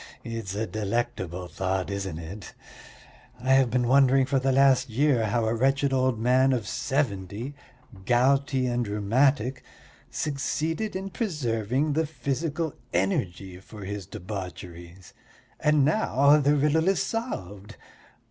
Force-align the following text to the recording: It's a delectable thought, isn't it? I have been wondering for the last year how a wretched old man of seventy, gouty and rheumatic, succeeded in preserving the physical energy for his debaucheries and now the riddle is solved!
It's 0.23 0.55
a 0.55 0.65
delectable 0.65 1.47
thought, 1.47 1.91
isn't 1.91 2.17
it? 2.17 2.55
I 3.39 3.53
have 3.53 3.69
been 3.69 3.87
wondering 3.87 4.25
for 4.25 4.39
the 4.39 4.51
last 4.51 4.89
year 4.89 5.27
how 5.27 5.45
a 5.45 5.53
wretched 5.53 5.93
old 5.93 6.17
man 6.17 6.53
of 6.53 6.65
seventy, 6.67 7.53
gouty 8.07 8.65
and 8.65 8.87
rheumatic, 8.87 9.63
succeeded 10.09 10.95
in 10.95 11.11
preserving 11.11 11.93
the 11.93 12.07
physical 12.07 12.73
energy 12.91 13.59
for 13.59 13.85
his 13.85 14.07
debaucheries 14.07 15.13
and 15.59 15.85
now 15.85 16.37
the 16.37 16.55
riddle 16.55 16.87
is 16.87 17.03
solved! 17.03 17.75